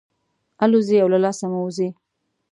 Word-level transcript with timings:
الوزي 0.63 0.97
او 1.03 1.07
له 1.13 1.19
لاسه 1.23 1.45
مو 1.51 1.59
وځي. 1.65 1.89